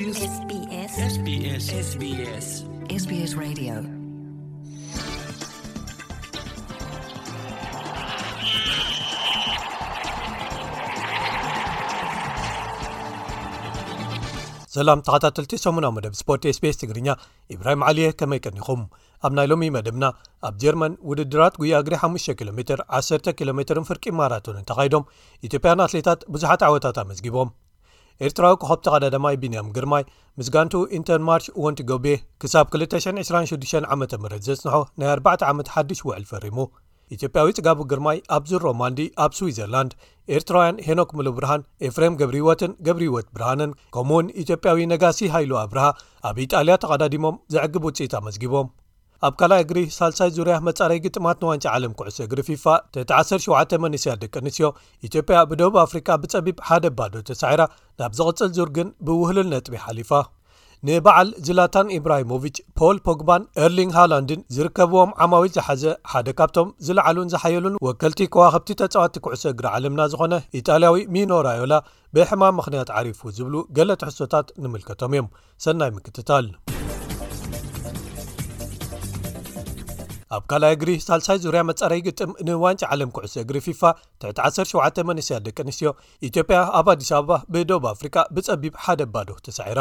[0.00, 1.62] ሰላም ተኸታተልቲ
[15.62, 17.08] ሰናዊ መደብ ስፖርት ስbስ ትግርኛ
[17.54, 18.80] ኢብራሂም ዓልየህ ከመይቀኒኹም
[19.22, 20.04] ኣብ ናይ ሎሚ መደብና
[20.48, 22.58] ኣብ ጀርመን ውድድራት ጉያ እግሪ 5 ኪሎሜ
[23.02, 25.04] 10 ኪሎ ሜ ፍርቂ ማራቶን እንተኻይዶም
[25.48, 27.50] ኢትዮጵያን ኣትሌታት ብዙሓት ዓወታት ኣመዝጊቦም
[28.26, 30.02] ኤርትራዊ ክኾብ ተቐዳዳማይ ቢንያም ግርማይ
[30.38, 32.04] ምዝጋንቱ ኢንተርማርች ወንቲጎብ
[32.42, 36.58] ክሳብ 226 ዓ ም ዜጽንሖ ናይ 4ባዕ ዓመት ሓድሽ ውዕል ፈሪሙ
[37.16, 39.94] ኢትዮጵያዊ ጽጋቡ ግርማይ ኣብ ዝሮማንዲ ኣብ ስዊዘርላንድ
[40.36, 45.86] ኤርትራውያን ሄኖክ ሙሉብርሃን ኤፍሬም ገብሪወትን ገብሪወት ብርሃንን ከምኡ እውን ኢትዮጵያዊ ነጋሲ ሃይሉ ኣብርሃ
[46.30, 48.68] ኣብ ኢጣልያ ተቐዳዲሞም ዘዕግብ ውጺኢት ኣመስጊቦም
[49.26, 52.64] ኣብ ካልይ እግሪ ሳልሳይ ዙርያ መጻረይ ግጥማት ንዋንጫ ዓለም ኩዕሶ እግሪ ፊፋ
[53.00, 54.68] እቲ 17 መንስያ ደቂ ኣንስዮ
[55.06, 57.62] ኢትዮጵያ ብደቡብ ኣፍሪካ ብፀቢብ ሓደ ባዶ ተሳዒራ
[58.02, 60.12] ናብ ዝቕጽል ዙርግን ብውህሉል ነጥሚ ሓሊፋ
[60.88, 68.20] ንበዓል ዝላታን ኢብራሂሞቭች ፖል ፖግባን ኤርሊንግ ሃላንድን ዝርከብዎም ዓማዊት ዝሓዘ ሓደ ካብቶም ዝለዓሉን ዝሓየሉን ወከልቲ
[68.34, 71.76] ከዋ ኸብቲ ተጻዋቲ ኩዕሶ እግሪ ዓለምና ዝኾነ ኢጣልያዊ ሚኖራዮላ
[72.16, 75.30] ብሕማም ምኽንያት ዓሪፉ ዝብሉ ገለት ሕሶታት ንምልከቶም እዮም
[75.66, 76.46] ሰናይ ምክትታል
[80.36, 83.80] ኣብ ካልኣይ እግሪ ሳልሳይ ዙርያ መጻረ ይግጥም ንዋንጪ ዓለም ኩዕሶ እግሪ ፊፋ
[84.22, 85.90] ትሕቲ17 መንስያት ደቂ ኣንስትዮ
[86.28, 89.80] ኢትዮጵያ ኣብ ኣዲስ ኣበባ ብደብ ኣፍሪቃ ብፀቢብ ሓደ ኣባዶ ትሳዒራ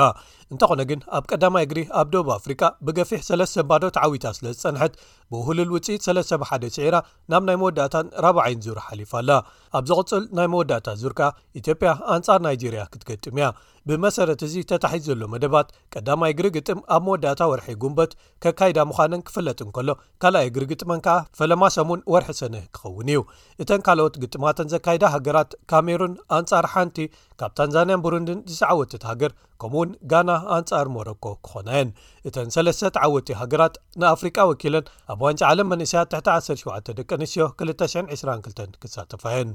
[0.54, 4.96] እንተኾነ ግን ኣብ ቀዳማይ እግሪ ኣብ ደብ ኣፍሪቃ ብገፊሕ ሰለስተ ኣባዶ ተዓዊታ ስለ ዝፀንሐት
[5.34, 6.96] ብህሉል ውፅኢት 3ለ719ዒ
[7.32, 9.32] ናብ ናይ መወዳእታን 40ይን ዙር ሓሊፋ ኣላ
[9.78, 11.28] ኣብ ዘቕጹል ናይ መወዳእታ ዙር ከኣ
[11.60, 13.48] ኢትዮጵያ ኣንጻር ናይጀርያ ክትገጥም እያ
[13.90, 18.12] ብመሰረት እዚ ተታሕዩ ዘሎ መደባት ቀዳማይ ግሪግጥም ኣብ መወዳእታ ወርሒ ጉንበት
[18.44, 19.90] ከካይዳ ምዃነን ክፍለጥ እንከሎ
[20.22, 23.22] ካልኣይ እግሪ ግጥመን ከኣ ፈለማ ሰሙን ወርሒ ሰነ ክኸውን እዩ
[23.64, 26.98] እተን ካልኦት ግጥማተን ዘካይዳ ሃገራት ካሜሩን ኣንጻር ሓንቲ
[27.42, 31.90] ካብ ታንዛንያን ብሩንድን ዝተዓወትት ሃገር ከምኡእውን ጋና ኣንጻር ሞሮኮ ክኾናየን
[32.28, 39.52] እተን ሰለስተትዓወቲ ሃገራት ንኣፍሪቃ ወኪለን ኣብ ዋንጫ ዓለም መንእስያ 317 ደቂ ኣንስትዮ 222 ክሳተፋየን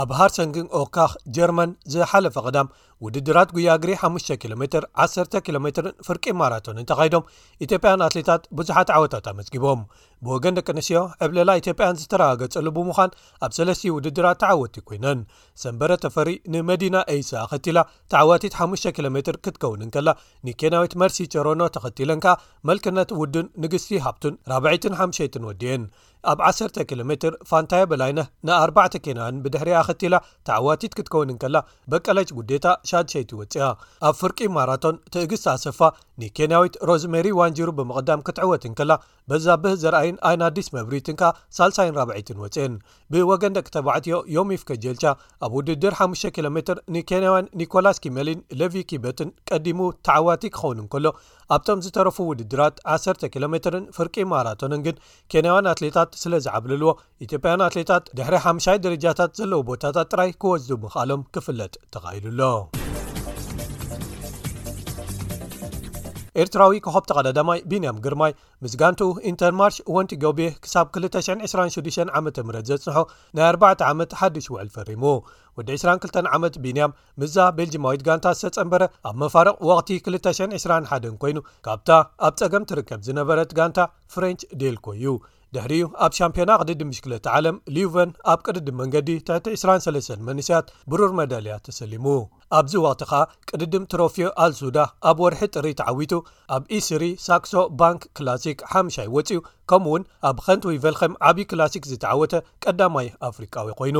[0.00, 2.66] ኣብ ሃርሰንግን ኦካክ ጀርመን ዝሓለፈ ቅዳም
[3.04, 4.74] ውድድራት ጉያግሪ 5 ኪሎ ሜት
[5.04, 7.26] 1ሰ ኪሎ ሜትርን ፍርቂ ማራቶን እንተኸይዶም
[7.64, 9.80] ኢትዮጵያን ኣትሌታት ብዙሓት ዓወታት ኣመዝጊቦም
[10.26, 13.10] ብወገን ደቂ ኣነስዮ ዕብለላ ኢትዮጵያን ዝተረጋገጸሉ ብምዃን
[13.46, 15.20] ኣብ ሰለስትዩ ውድድራ ተዓወቲ ኮይነን
[15.62, 17.78] ሰምበረ ተፈሪ ንመዲና ኣይስ ኣኸቲላ
[18.14, 20.08] ተዓዋቲት 5 ኪሎ ሜትር ክትከውንን ከላ
[20.48, 22.34] ንኬናዊት መርሲ ቸሮኖ ተኸቲለን ከኣ
[22.70, 25.84] መልክነት ውድን ንግስቲ ሃብቱን 4ብት5ሸይትን ወዲየን
[26.30, 30.14] ኣብ 10 ኪሎ ሜትር ፋንታያበላይነህ ን4ባተ ኬናን ብድሕሪክቲላ
[30.48, 31.56] ተዕዋቲት ክትከውንከላ
[31.92, 33.62] በቀለጭ ጕዴታ ሻሸይቲ ወፅኣ
[34.08, 35.78] ኣብ ፍርቂ ማራቶን ትእግስተኣሰፋ
[36.22, 38.92] ንኬንያዊት ሮዝሜሪ ዋንጅሩ ብምቕዳም ክትዕወትንከላ
[39.30, 41.22] በዛብህ ዘረኣይን ኣይና ኣዲስ መብሪትንካ
[41.56, 42.74] ሳልሳይን 4ብዒትን ወፅአን
[43.12, 45.04] ብወገንደቂ ተባዕትዮ ዮሚፍ ከጀልቻ
[45.46, 51.06] ኣብ ውድድር 5ሽ ኪሎ ሜትር ንኬንያውያን ኒኮላስ ኪመልን ለቪ ኪበትን ቀዲሙ ተዓዋቲ ክኸውን እን ከሎ
[51.56, 54.96] ኣብቶም ዝተረፉ ውድድራት 1ሰርተ ኪሎ ሜትርን ፍርቂ ማራቶንን ግን
[55.34, 56.92] ኬንያውያን ኣትሌታት ስለ ዝዓብልልዎ
[57.26, 58.34] ኢትዮጵያን ኣትሌታት ድሕሪ
[58.66, 62.40] ሓይ ደረጃታት ዘለዉ ቦታታት ጥራይ ክወዝዱ ምኽኣሎም ክፍለጥ ተኻሂሉሎ
[66.42, 68.32] ኤርትራዊ ኮኸብቲ ቐዳዳማይ ቢንያም ግርማይ
[68.62, 72.98] ምስ ጋንቲኡ ኢንተርማርሽ ወንቲጎቤ ክሳብ 226 ዓመ ም ዘጽንሖ
[73.38, 75.04] ናይ 4 ዓመት ሓድሽ ውዕል ፈሪሙ
[75.58, 81.38] ወዲ 22 ዓመት ቢንያም ምዛ ቤልጂማዊት ጋንታ ዝተጸንበረ ኣብ መፋርቕ ወቕቲ 221ን ኮይኑ
[81.68, 81.90] ካብታ
[82.28, 83.78] ኣብ ጸገም ትርከብ ዝነበረት ጋንታ
[84.14, 85.06] ፍሬንች ዴልኮ እዩ
[85.56, 92.06] ድሕሪዩ ኣብ ሻምፒና ክድድም ምሽክለት ዓለም ሊውቨን ኣብ ቅድድም መንገዲ ትሕቲ23 መንስያት ብሩር መዳልያ ተሰሊሙ
[92.58, 94.76] ኣብዚ ወቅት ከኣ ቅድድም ትሮፊዮ ኣልሱዳ
[95.10, 96.12] ኣብ ወርሒ ጥሪ ተዓዊቱ
[96.56, 99.38] ኣብ ኢስሪ ሳክሶ ባንክ ክላሲክ ሓምሻይ ወፅኡ
[99.70, 102.34] ከምኡ እውን ኣብ ከንቲ ወይቨልኸም ዓብዪ ክላሲክ ዝተዓወተ
[102.64, 103.98] ቀዳማይ ኣፍሪቃዊ ኮይኑ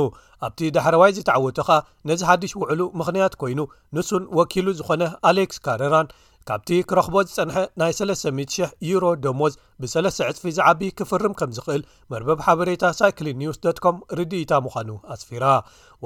[0.49, 1.79] ኣብቲ ዳሕረዋይ ዝተዓወቱ ኸኣ
[2.11, 3.61] ነዚ ሓድሽ ውዕሉ ምኽንያት ኮይኑ
[3.97, 6.09] ንሱን ወኪሉ ዝኾነ ኣሌክስ ካደራን
[6.49, 12.83] ካብቲ ክረኽቦ ዝጸንሐ ናይ 300000 ዩሮ ደሞዝ ብሰስ ዕፅፊ ዝዓቢ ክፍርም ከም ዝኽእል መርበብ ሓበሬታ
[12.99, 15.47] ሳይክሊን ኒውስ ኮም ርድኢታ ምዃኑ ኣስፊራ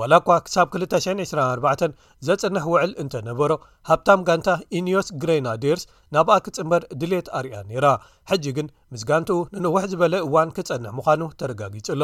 [0.00, 1.84] ዋላ እኳ ክሳብ 224
[2.28, 3.50] ዘጽንሕ ውዕል እንተነበሮ
[3.90, 4.48] ሃብታም ጋንታ
[4.78, 5.84] ዩንዮስ ግሬናዴርስ
[6.14, 7.86] ናብኣክፅእምበር ድሌት ኣርያ ነይራ
[8.30, 12.02] ሕጂ ግን ምስጋንትኡ ንንዉሕ ዝበለ እዋን ክጸንሕ ምዃኑ ተረጋጊጹሎ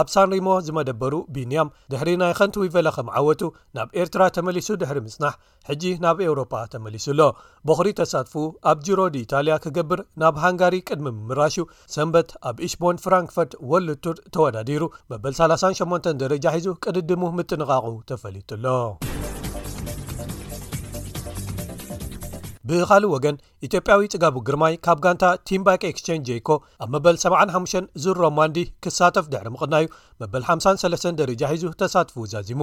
[0.00, 3.42] ኣብ ሳን ሪሞ ዝመደበሩ ቢንያም ድሕሪ ናይ ከንቲው ይበለ ኸም ዓወቱ
[3.78, 5.34] ናብ ኤርትራ ተመሊሱ ድሕሪ ምጽናሕ
[5.68, 7.20] ሕጂ ናብ ኤውሮፓ ተመሊሱሎ
[7.68, 8.34] በኹሪ ተሳትፉ
[8.72, 11.56] ኣብ ጅሮ ድኢታልያ ክገብር ናብ ሃንጋሪ ቅድሚ ምምራሹ
[11.96, 14.82] ሰንበት ኣብ ኢሽቦን ፍራንክፎርት ወልቱር ተወዳዲሩ
[15.14, 18.66] መበል 38 ደረጃ ሒዙ ቅድድሙ ምትንቓቑ ተፈሊጡሎ
[22.80, 23.36] ብኻሊእ ወገን
[23.66, 26.48] ኢትዮጵያዊ ጽጋቡ ግርማይ ካብ ጋንታ ቲምባክ ኤክስቸንጅ ጀይኮ
[26.84, 29.86] ኣብ መበል 75 ዝሮማንዲ ክሳተፍ ድዕሪ ምቕድናዩ
[30.22, 32.62] መበል 53 ደረጃ ሒዙ ተሳትፉ ዛዚሙ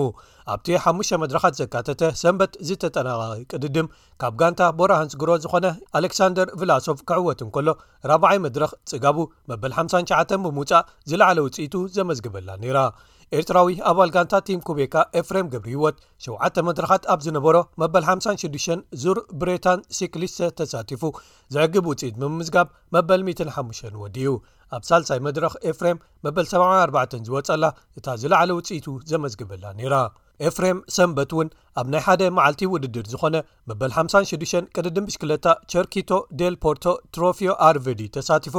[0.54, 3.90] ኣብቲ 5 መድረካት ዘካተተ ሰንበት ዝተጠናቀቂድድም
[4.24, 5.68] ካብ ጋንታ ቦራሃንስግሮ ዝኾነ
[6.00, 7.68] ኣሌክሳንደር ቭላሶቭ ክዕወት እንከሎ
[8.14, 9.18] 400ይ መድረኽ ጽጋቡ
[9.52, 12.80] መበል 59 ብምውፃእ ዝለዕለ ውፅኢቱ ዘመዝግበላ ነይራ
[13.38, 19.18] ኤርትራዊ ኣባል ጋንታ ቲም ኩቤካ ኤፍሬም ግብሪ ህይወት ሸውዓተ መድረኻት ኣብ ዝነበሮ መበል 56 ዙር
[19.42, 21.04] ብሬታን ሲክሊስተ ተሳቲፉ
[21.56, 23.70] ዝዕግብ ውፅኢት ብምዝጋብ መበል15
[24.04, 24.30] ወዲዩ
[24.78, 27.66] ኣብ ሳልሳይ መድረኽ ኤፍሬም መበል 74 ዝወፀላ
[28.02, 29.96] እታ ዝላዕለ ውፅኢቱ ዘመዝግበላ ነራ
[30.50, 31.48] ኤፍሬም ሰንበት እውን
[31.80, 33.38] ኣብ ናይ ሓደ መዓልቲ ውድድር ዝኾነ
[33.70, 36.12] መበል 56 ቅድ ድንብሽ ክለታ ቸርኪቶ
[36.42, 36.86] ደል ፖርቶ
[37.16, 38.56] ትሮፊዮ ኣርቨዲ ተሳትፉ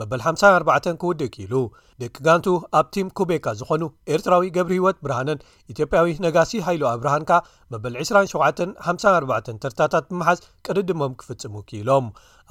[0.00, 1.54] መበል 54 ክውድእ ኪኢሉ
[2.02, 2.46] ደቂ ጋንቱ
[2.78, 3.82] ኣብ ቲም ኩቤካ ዝኾኑ
[4.14, 5.42] ኤርትራዊ ገብሪ ሂይወት ብርሃንን
[5.72, 7.30] ኢትዮጵያዊ ነጋሲ ሃይሉ ኣብርሃንካ
[7.72, 12.06] መበል 2754 ተርታታት ብምሓዝ ቅርድሞም ክፍጽሙ ክኢሎም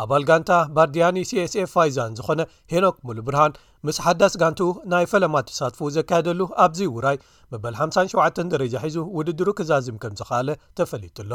[0.05, 2.41] ኣባል ጋንታ ባርዲያኒ ሲስኤ ፋይዛን ዝኾነ
[2.73, 3.57] ሄኖክ ሙሉ ብርሃን
[3.87, 4.61] ምስ ሓዳስ ጋንቱ
[4.93, 7.19] ናይ ፈለማት ተሳትፉ ዘካየደሉ ኣብዚ ውራይ
[7.55, 10.49] መበል 57 ደረጃ ሒዙ ውድድሩ ኪዛዚም ከም ዝኸኣለ
[10.79, 11.33] ተፈሊጡ ኣሎ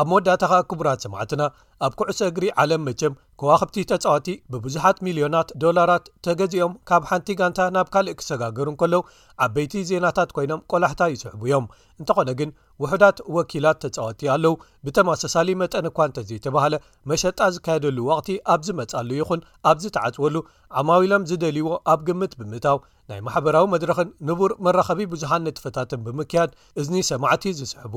[0.00, 1.42] ኣብ መወዳእታ ኸ ክቡራት ሰማዕትና
[1.84, 7.88] ኣብ ኩዕሶ እግሪ ዓለም መቸም ከዋኽብቲ ተጻወቲ ብብዙሓት ሚልዮናት ዶላራት ተገዚኦም ካብ ሓንቲ ጋንታ ናብ
[7.94, 9.00] ካልእ ክሰጋገሩን ከለዉ
[9.46, 11.66] ዓበይቲ ዜናታት ኮይኖም ቆላሕታ ይስሕቡ እዮም
[12.00, 12.50] እንተኾነ ግን
[12.84, 14.54] ውሕዳት ወኪላት ተጻወቲ ኣለዉ
[14.88, 16.74] ብተማሰሳሊ መጠን እኳ እተ ዘይተባሃለ
[17.12, 19.42] መሸጣ ዝካየደሉ ወቕቲ ኣብዝመጻሉ ይኹን
[19.72, 20.36] ኣብዚ ተዓፅወሉ
[20.82, 22.80] ዓማውሎም ዝደልይዎ ኣብ ግምት ብምእታው
[23.10, 26.50] ናይ ማሕበራዊ መድረኽን ንቡር መራኸቢ ብዙሓን ንትፈታትን ብምክያድ
[26.82, 27.96] እዝኒ ሰማዕቲ ዝስሕቡ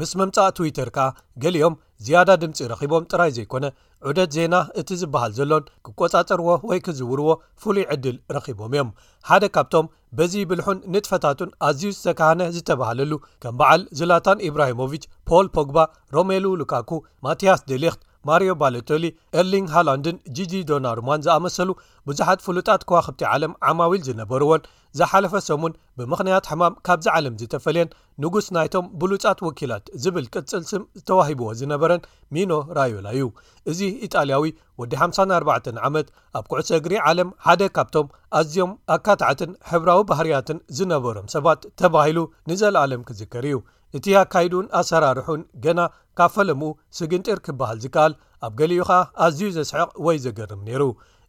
[0.00, 1.06] ምስ መምጻእ ትዊተር ከዓ
[1.42, 1.74] ገሊኦም
[2.04, 3.64] ዝያዳ ድምፂ ረኺቦም ጥራይ ዘይኮነ
[4.08, 7.28] ዑደት ዜና እቲ ዝበሃል ዘሎን ክቆፃፀርዎ ወይ ክዝውርዎ
[7.62, 8.90] ፍሉይ ዕድል ረኺቦም እዮም
[9.30, 13.12] ሓደ ካብቶም በዚ ብልሑን ንጥፈታቱን ኣዝዩ ዝተካህነ ዝተባህለሉ
[13.44, 15.78] ከም በዓል ዙላታን ኢብራሂሞቭች ፖል ፖግባ
[16.18, 16.90] ሮሜሉ ሉካኩ
[17.26, 19.04] ማትያስ ደሌክት ማርዮ ባለቶሊ
[19.40, 21.70] ኤርሊንግ ሃላንድን ጂጂ ዶናርማን ዝኣመሰሉ
[22.08, 24.62] ብዙሓት ፍሉጣት ከዋኽብቲ ዓለም ዓማዊል ዝነበርዎን
[24.98, 27.92] ዝሓለፈ ሰሙን ብምኽንያት ሕማም ካብዚ ዓለም ዝተፈልየን
[28.22, 32.02] ንጉስ ናይቶም ብሉጣት ወኪላት ዝብል ቅጽል ስም ተዋሂብዎ ዝነበረን
[32.36, 33.26] ሚኖ ራዮላ እዩ
[33.72, 34.44] እዚ ኢጣልያዊ
[34.82, 36.06] ወዲ 54 ዓመት
[36.40, 38.08] ኣብ ኩዕሶ እግሪ ዓለም ሓደ ካብቶም
[38.40, 42.18] ኣዝዮም ኣካታዓትን ሕብራዊ ባህርያትን ዝነበሮም ሰባት ተባሂሉ
[42.52, 43.56] ንዘለኣለም ክዝከር እዩ
[43.96, 45.80] እቲ ኣካይዱን ኣሰራርሑን ገና
[46.18, 46.68] ካብ ፈለምኡ
[46.98, 48.12] ስግንጢር ክበሃል ዝከኣል
[48.46, 50.82] ኣብ ገሊኡ ኸዓ ኣዝዩ ዘስሕቕ ወይ ዘገርም ነይሩ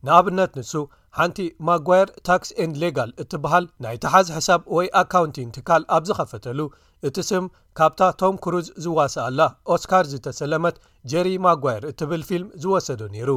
[0.08, 0.72] ንኣብነት ንሱ
[1.18, 6.60] ሓንቲ ማጓዋይር ታክስ ኤንድ ሌጋል እትበሃል ናይ ተሓዝ ሕሳብ ወይ ኣካውንቲን ትካል ኣብ ዝኸፈተሉ
[7.08, 7.46] እቲ ስም
[7.78, 9.40] ካብታ ቶም ክሩዝ ዝዋስኣላ
[9.76, 10.76] ኦስካር ዝተሰለመት
[11.12, 13.32] ጀሪ ማግዋይር እትብል ፊልም ዝወሰዶ ነይሩ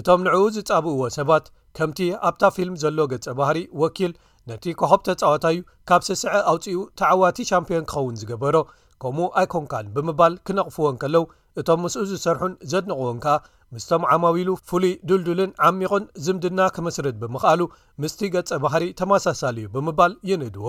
[0.00, 1.44] እቶም ንዕኡ ዝጻብእዎ ሰባት
[1.76, 4.12] ከምቲ ኣብታ ፊልም ዘሎ ገጸ ባህሪ ወኪል
[4.50, 5.58] ነቲ ኮኸብ ተጻወታእዩ
[5.88, 8.56] ካብ ስስዐ ኣውፂኡ ተዓዋቲ ሻምፒዮን ክኸውን ዝገበሮ
[9.02, 11.24] ከምኡ ኣይኮንካን ብምባል ክነቕፍዎን ከለው
[11.60, 13.34] እቶም ምስኡ ዝሰርሑን ዘድንቕዎን ከኣ
[13.74, 17.60] ምስቶም ዓማዊ ሉ ፍሉይ ዱልዱልን ዓሚቑን ዝምድና ክምስርድ ብምኽኣሉ
[18.02, 20.68] ምስቲ ገጸ ባህሪ ተመሳሳሊ ዩ ብምባል ይንድዎ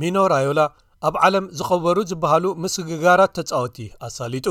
[0.00, 0.60] ሚኖራዮላ
[1.06, 4.46] ኣብ ዓለም ዝኸበሩ ዝበሃሉ ምስግጋራት ተፃወቲ ኣሳሊጡ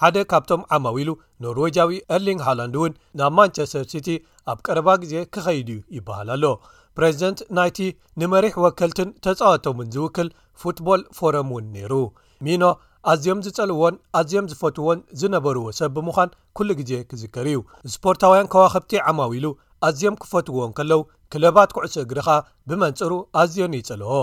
[0.00, 1.10] ሓደ ካብቶም ዓማዊሉ
[1.44, 4.08] ኖርዎጃዊ ኤርሊንግ ሃላንድ እውን ናብ ማንቸስተር ሲቲ
[4.52, 6.44] ኣብ ቀረባ ግዜ ክኸይድ እዩ ይበሃል ኣሎ
[6.98, 7.78] ፕሬዚደንት ናይቲ
[8.20, 10.28] ንመሪሕ ወከልትን ተጻወቶምን ዝውክል
[10.60, 11.92] ፉትቦል ፎረም እውን ነይሩ
[12.46, 12.62] ሚኖ
[13.12, 17.58] ኣዝዮም ዝጸልእዎን ኣዝዮም ዝፈትውዎን ዝነበርዎ ሰብ ብምዃን ኩሉ ግዜ ክዝከር እዩ
[17.94, 19.48] ስፖርታውያን ከዋኸብቲ ዓማዊ ሉ
[19.88, 21.02] ኣዝዮም ክፈትውዎን ከለው
[21.32, 22.36] ክለባት ኩዕሶ እግሪከኣ
[22.70, 23.12] ብመንፅሩ
[23.42, 24.14] ኣዝዮን ይጸልዎ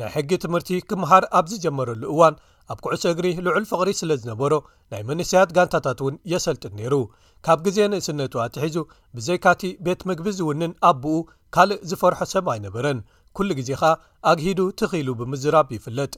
[0.00, 2.34] ናይ ሕጊ ትምህርቲ ክምሃር ኣብ ዝጀመረሉ እዋን
[2.72, 4.52] ኣብ ኩዕሶ እግሪ ልዑል ፍቕሪ ስለ ዝነበሮ
[4.92, 6.94] ናይ መንስያት ጋንታታት እውን የሰልጥን ነይሩ
[7.46, 8.76] ካብ ግዜ ንእስነቱ ኣትሒዙ
[9.16, 11.14] ብዘይካቲ ቤት ምግቢ ዝውንን ኣብኡ
[11.54, 12.98] ካልእ ዝፈርሖ ሰብ ኣይነበረን
[13.36, 13.90] ኩሉ ግዜ ከኣ
[14.30, 16.12] ኣግሂዱ ትኽኢሉ ብምዝራብ ይፍለጥ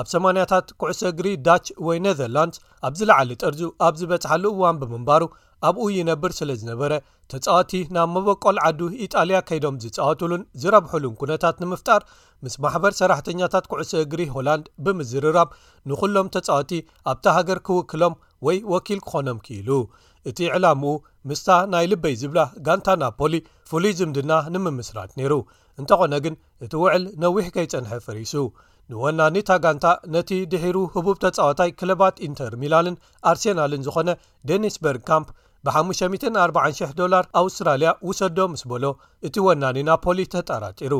[0.00, 2.58] ኣብ ሰማንያታት ኩዕሶ እግሪ ዳች ወይ ነዘርላንድስ
[2.88, 5.22] ኣብ ዝለዕለ ጠርዚ ኣብ ዝበጽሓሉ እዋን ብምንባሩ
[5.68, 6.92] ኣብኡ ይነብር ስለ ዝነበረ
[7.30, 12.00] ተጻወቲ ናብ መበቆል ዓዱ ኢጣልያ ከይዶም ዝፃወትሉን ዝረብሑሉን ኩነታት ንምፍጣር
[12.44, 15.50] ምስ ማሕበር ሰራሕተኛታት ኩዕሶ እግሪ ሆላንድ ብምዝርራብ
[15.90, 16.72] ንኹሎም ተጻወቲ
[17.12, 18.16] ኣብቲ ሃገር ክውክሎም
[18.48, 19.68] ወይ ወኪል ክኾኖም ክኢሉ
[20.28, 20.90] እቲ ዕላሙኡ
[21.28, 23.34] ምስታ ናይ ልበይ ዝብላ ጋንታ ናብ ፖሊ
[23.70, 25.34] ፍሉይ ዝምድና ንምምስራት ነይሩ
[25.80, 26.34] እንተኾነ ግን
[26.64, 28.32] እቲ ውዕል ነዊሕ ከይጸንሐ ፍሪሱ
[28.92, 32.96] ንወናኒታ ጋንታ ነቲ ድሒሩ ህቡብ ተጻወታይ ክለባት ኢንተር ሚላልን
[33.32, 34.10] ኣርሴናልን ዝኾነ
[34.50, 35.28] ደኒስበርግ ካምፕ
[35.66, 38.84] ብ54,00 ዶላር ኣውስትራልያ ውሰዶ ምስ በሎ
[39.26, 40.94] እቲ ወናኒ ና ፖሊ ተጠራጢሩ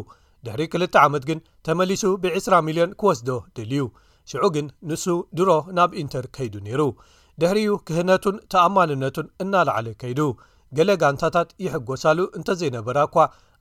[0.47, 3.85] ድሕሪ 2ል ዓመት ግን ተመሊሱ ብ20ራ ሚልዮን ክወስዶ ድልዩ
[4.33, 5.07] ሽዑ ግን ንሱ
[5.41, 6.83] ድሮ ናብ ኢንተር ከይዱ ነይሩ
[7.43, 10.21] ድሕርዩ ክህነቱን ተኣማንነቱን እናላዓለ ከይዱ
[10.79, 13.17] ገሌ ጋንታታት ይሕጎሳሉ እንተዘይነበራ እኳ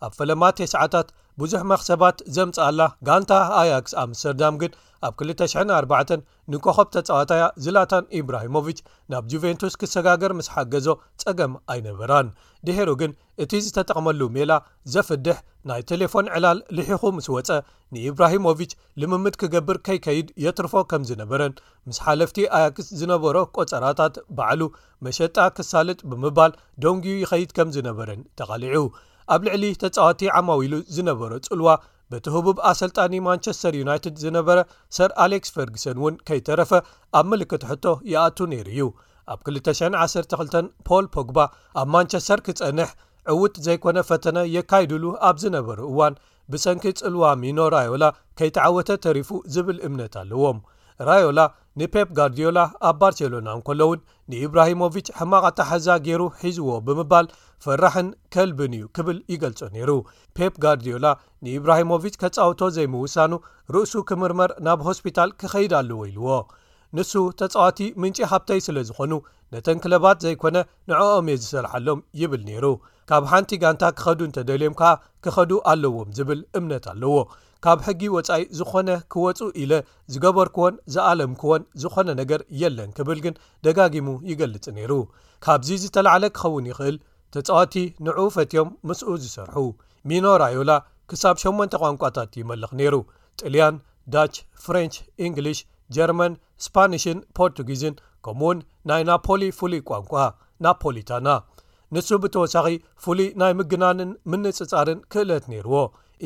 [0.05, 1.07] ኣብ ፈለማ ቴስዓታት
[1.41, 4.71] ብዙሕ መኽሰባት ዘምጽኣላ ጋንታ ኣያክስ ኣምስተርዳም ግን
[5.07, 6.13] ኣብ 24
[6.51, 8.79] ንኮኸብ ተጻዋታያ ዝላታን ኢብራሂሞቭች
[9.11, 10.87] ናብ ጁቨንቱስ ክሰጋገር ምስ ሓገዞ
[11.21, 12.29] ጸገም ኣይነበራን
[12.67, 13.11] ድሄሩ ግን
[13.45, 14.51] እቲ ዝተጠቕመሉ ሜላ
[14.93, 15.37] ዘፍድሕ
[15.69, 17.49] ናይ ቴሌፎን ዕላል ልሒኹ ምስ ወፀ
[17.95, 21.55] ንኢብራሂሞቭች ልምምድ ክገብር ከይከይድ የትርፎ ከም ዝነበረን
[21.89, 24.61] ምስ ሓለፍቲ ኣያክስ ዝነበሮ ቈጸራታት በዕሉ
[25.07, 26.53] መሸጣ ክሳልጥ ብምባል
[26.85, 28.83] ደንግኡ ይኸይድ ከም ዝነበረን ተቓሊዑ
[29.33, 31.67] ኣብ ልዕሊ ተጻዋቲ ዓማዊ ሉ ዝነበረ ጽልዋ
[32.11, 34.59] በቲ ህቡብ ኣሰልጣኒ ማንቸስተር ዩናይትድ ዝነበረ
[34.97, 36.71] ሰር ኣሌክስ ፈርግሰን እውን ከይተረፈ
[37.19, 38.85] ኣብ ምልክት ሕቶ ይኣቱ ነይሩ እዩ
[39.33, 40.57] ኣብ 212
[40.87, 41.37] ፖል ፖግባ
[41.81, 42.89] ኣብ ማንቸስተር ክጸንሕ
[43.33, 46.15] ዕውድ ዘይኮነ ፈተነ የካይድሉ ኣብ ዝነበሩ እዋን
[46.53, 48.05] ብሰንኪ ጽልዋ ሚኖ ራዮላ
[48.39, 50.59] ከይተዓወተ ተሪፉ ዝብል እምነት ኣለዎም
[51.09, 51.39] ራዮላ
[51.79, 53.99] ንፔፕ ጋርድዮላ ኣብ ባርሴሎና እንከሎ እውን
[54.31, 57.27] ንኢብራሂሞቭች ሕማቐታሕዛ ገይሩ ሒዝዎ ብምባል
[57.63, 59.91] ፍራሕን ከልብን እዩ ክብል ይገልጾ ነይሩ
[60.37, 61.05] ፔፕ ጋርድዮላ
[61.45, 63.31] ንኢብራሂሞቪች ከጻውቶ ዘይምውሳኑ
[63.75, 66.29] ርእሱ ክምርመር ናብ ሆስፒታል ክኸይድ ኣለዎ ኢልዎ
[66.97, 69.13] ንሱ ተጻዋቲ ምንጪ ካብተይ ስለ ዝኾኑ
[69.53, 70.57] ነተን ክለባት ዘይኮነ
[70.89, 72.65] ንዕኦም እየ ዝሰርሓሎም ይብል ነይሩ
[73.11, 74.91] ካብ ሓንቲ ጋንታ ክኸዱ እንተ ደልዮም ከኣ
[75.25, 77.15] ክኸዱ ኣለዎም ዝብል እምነት ኣለዎ
[77.65, 79.73] ካብ ሕጊ ወፃኢ ዝኾነ ክወፁ ኢለ
[80.13, 83.35] ዝገበርክዎን ዝኣለም ክዎን ዝኾነ ነገር የለን ክብል ግን
[83.65, 84.91] ደጋጊሙ ይገልጽ ነይሩ
[85.45, 86.97] ካብዚ ዝተላዕለ ክኸውን ይክእል
[87.33, 87.75] ተፃዋቲ
[88.05, 89.57] ንዑውፈትዮም ምስኡ ዝሰርሑ
[90.11, 90.71] ሚኖራዮላ
[91.11, 92.95] ክሳብ 8 ቋንቋታት ይመልኽ ነይሩ
[93.41, 93.75] ጥልያን
[94.15, 95.59] ዳች ፍረንች እንግሊሽ
[95.95, 96.33] ጀርማን
[96.65, 98.57] ስፓኒሽን ፖርቱጊዝን ከምውን
[98.89, 100.13] ናይ ናፖሊ ፍሉይ ቋንቋ
[100.65, 101.27] ናፖሊታና
[101.95, 102.65] ንሱ ብተወሳኺ
[103.03, 105.77] ፍሉይ ናይ ምግናንን ምንፅፃርን ክእለት ነይርዎ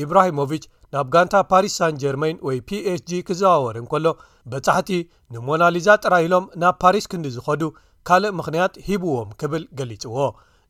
[0.04, 0.64] ኢብራሂሞቭች
[0.96, 4.06] ናብ ጋንታ ፓሪስ ሳን ጀርሜን ወይ ፒኤhg ክዘዋወርእንከሎ
[4.52, 4.90] በጻሕቲ
[5.34, 7.64] ንሞናሊዛ ጥራኢሎም ናብ ፓሪስ ክንዲዝኸዱ
[8.08, 10.18] ካልእ ምኽንያት ሂብዎም ክብል ገሊጽዎ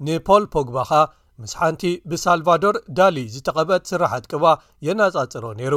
[0.07, 1.01] ንፖል ፖግባ ኸኣ
[1.41, 4.51] ምስ ሓንቲ ብሳልቫዶር ዳሊ ዝተቐብጥ ስራሕት ቅብኣ
[4.87, 5.75] የናጻጽሮ ነይሩ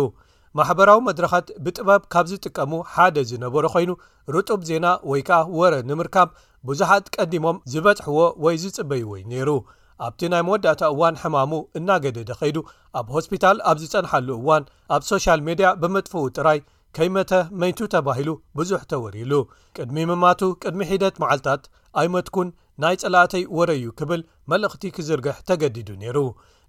[0.59, 3.91] ማሕበራዊ መድረኻት ብጥበብ ካብ ዝጥቀሙ ሓደ ዝነበሮ ኮይኑ
[4.35, 6.29] ርጡብ ዜና ወይ ከኣ ወረ ንምርካብ
[6.71, 9.51] ብዙሓት ቀዲሞም ዝበጽሕዎ ወይ ዝጽበይዎዩ ነይሩ
[10.05, 12.57] ኣብቲ ናይ መወዳእታ እዋን ሕማሙ እናገደደ ኸይዱ
[13.01, 16.59] ኣብ ሆስፒታል ኣብ ዝጸንሓሉ እዋን ኣብ ሶሻል ሜድያ ብምጥፍኡ ጥራይ
[16.97, 19.33] ከይመተ መይቱ ተባሂሉ ብዙሕ ተወሪሉ
[19.77, 21.63] ቅድሚ ምማቱ ቅድሚ ሒደት መዓልትታት
[22.03, 22.49] ኣይመትኩን
[22.83, 24.23] ናይ ጸላእተይ ወረዩ ክብል
[24.53, 26.19] መልእኽቲ ክዝርግሕ ተገዲዱ ነይሩ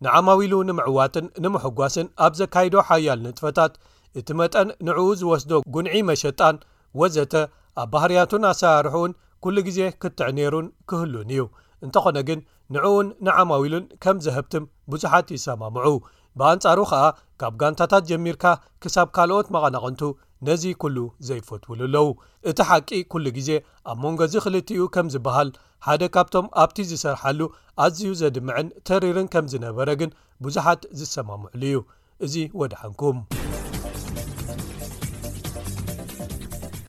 [0.05, 3.73] ንዓማዊሉ ንምዕዋጥን ንምሕጓስን ኣብ ዘካይዶ ሓያል ንጥፈታት
[4.19, 6.57] እቲ መጠን ንዕኡ ዝወስዶ ጕንዒ መሸጣን
[7.01, 7.33] ወዘተ
[7.83, 9.11] ኣብ ባህርያቱን ኣሰራርሑኡን
[9.45, 11.41] ኩሉ ግዜ ክትዕ ኔይሩን ክህሉን እዩ
[11.85, 12.39] እንተኾነ ግን
[12.75, 15.87] ንዕኡን ንዓማዊሉን ከም ዘህብትም ብዙሓት ይሰማምዑ
[16.39, 17.03] ብኣንጻሩ ከዓ
[17.41, 18.45] ካብ ጋንታታት ጀሚርካ
[18.83, 20.01] ክሳብ ካልኦት መቐናቕንቱ
[20.47, 22.07] ነዚ ኩሉ ዘይፈትውሉ ኣለዉ
[22.49, 23.49] እቲ ሓቂ ኩሉ ግዜ
[23.91, 25.49] ኣብ መንጎ እዚ ኽልትኡ ከም ዝበሃል
[25.87, 27.39] ሓደ ካብቶም ኣብቲ ዝሰርሓሉ
[27.85, 30.11] ኣዝዩ ዘድምዕን ተሪርን ከም ዝነበረ ግን
[30.45, 31.75] ብዙሓት ዝሰማምዕሉ እዩ
[32.27, 33.17] እዚ ወድሓንኩም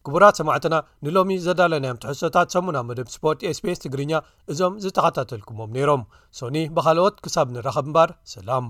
[0.09, 0.75] ክቡራት ሰማዕትና
[1.07, 4.12] ንሎሚ ዘዳለናዮም ትሕሶታት ሰሙና መደብ ስፖርት sps ትግርኛ
[4.53, 6.03] እዞም ዝተኸታተልኩሞም ነይሮም
[6.38, 8.69] ሶኒ ብካልኦት ክሳብ ንረኸብ እምባር ሰላም